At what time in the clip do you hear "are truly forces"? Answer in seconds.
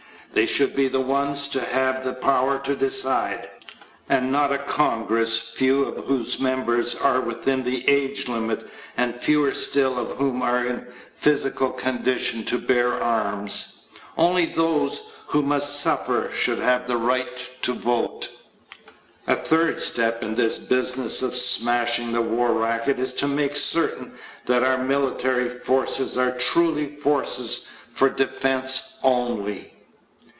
26.17-27.67